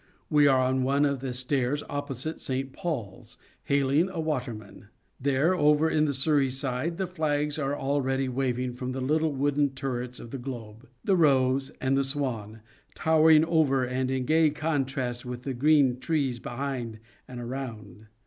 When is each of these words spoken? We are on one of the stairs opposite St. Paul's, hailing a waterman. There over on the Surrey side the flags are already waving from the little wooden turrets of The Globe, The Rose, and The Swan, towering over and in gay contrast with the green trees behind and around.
We 0.31 0.47
are 0.47 0.59
on 0.59 0.81
one 0.81 1.05
of 1.05 1.19
the 1.19 1.31
stairs 1.31 1.83
opposite 1.87 2.39
St. 2.39 2.73
Paul's, 2.73 3.37
hailing 3.65 4.09
a 4.09 4.19
waterman. 4.19 4.87
There 5.19 5.53
over 5.53 5.91
on 5.93 6.05
the 6.05 6.13
Surrey 6.15 6.49
side 6.49 6.97
the 6.97 7.05
flags 7.05 7.59
are 7.59 7.77
already 7.77 8.27
waving 8.27 8.73
from 8.73 8.93
the 8.93 8.99
little 8.99 9.31
wooden 9.31 9.75
turrets 9.75 10.19
of 10.19 10.31
The 10.31 10.39
Globe, 10.39 10.87
The 11.03 11.15
Rose, 11.15 11.69
and 11.79 11.95
The 11.95 12.03
Swan, 12.03 12.61
towering 12.95 13.45
over 13.45 13.85
and 13.85 14.09
in 14.09 14.25
gay 14.25 14.49
contrast 14.49 15.23
with 15.23 15.43
the 15.43 15.53
green 15.53 15.99
trees 15.99 16.39
behind 16.39 16.97
and 17.27 17.39
around. 17.39 18.07